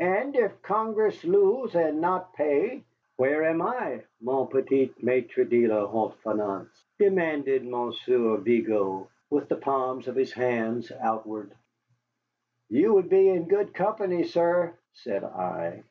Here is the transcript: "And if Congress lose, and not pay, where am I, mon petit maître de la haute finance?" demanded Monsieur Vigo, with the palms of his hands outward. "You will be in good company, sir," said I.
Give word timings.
"And 0.00 0.34
if 0.34 0.62
Congress 0.62 1.22
lose, 1.24 1.76
and 1.76 2.00
not 2.00 2.34
pay, 2.34 2.82
where 3.18 3.44
am 3.44 3.62
I, 3.62 4.02
mon 4.20 4.48
petit 4.48 4.90
maître 5.00 5.48
de 5.48 5.68
la 5.68 5.86
haute 5.86 6.16
finance?" 6.24 6.82
demanded 6.98 7.64
Monsieur 7.64 8.38
Vigo, 8.38 9.06
with 9.30 9.48
the 9.48 9.54
palms 9.54 10.08
of 10.08 10.16
his 10.16 10.32
hands 10.32 10.90
outward. 11.00 11.52
"You 12.68 12.94
will 12.94 13.02
be 13.02 13.28
in 13.28 13.46
good 13.46 13.72
company, 13.72 14.24
sir," 14.24 14.74
said 14.92 15.22
I. 15.22 15.84